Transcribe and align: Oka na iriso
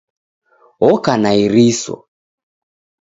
Oka 0.89 1.13
na 1.21 1.31
iriso 1.43 1.95